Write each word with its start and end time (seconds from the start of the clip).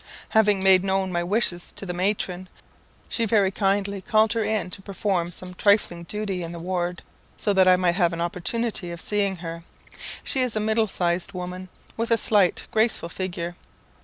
Having 0.29 0.63
made 0.63 0.83
known 0.83 1.11
my 1.11 1.23
wishes 1.23 1.71
to 1.73 1.85
the 1.85 1.93
matron, 1.93 2.49
she 3.07 3.25
very 3.27 3.51
kindly 3.51 4.01
called 4.01 4.33
her 4.33 4.41
in 4.41 4.71
to 4.71 4.81
perform 4.81 5.31
some 5.31 5.53
trifling 5.53 6.05
duty 6.05 6.41
in 6.41 6.53
the 6.53 6.57
ward, 6.57 7.03
so 7.37 7.53
that 7.53 7.67
I 7.67 7.75
might 7.75 7.97
have 7.97 8.11
an 8.11 8.19
opportunity 8.19 8.89
of 8.89 8.99
seeing 8.99 9.35
her. 9.35 9.61
She 10.23 10.41
is 10.41 10.55
a 10.55 10.59
middle 10.59 10.87
sized 10.87 11.33
woman, 11.33 11.69
with 11.97 12.09
a 12.09 12.17
slight 12.17 12.63
graceful 12.71 13.09
figure. 13.09 13.55